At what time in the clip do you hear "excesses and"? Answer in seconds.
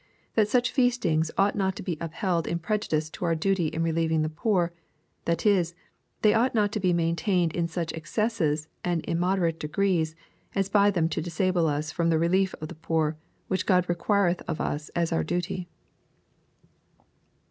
7.93-9.05